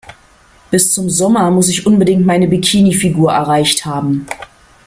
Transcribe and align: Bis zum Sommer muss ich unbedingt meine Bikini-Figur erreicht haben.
Bis 0.71 0.91
zum 0.95 1.11
Sommer 1.11 1.51
muss 1.51 1.69
ich 1.69 1.85
unbedingt 1.85 2.25
meine 2.25 2.47
Bikini-Figur 2.47 3.31
erreicht 3.33 3.85
haben. 3.85 4.25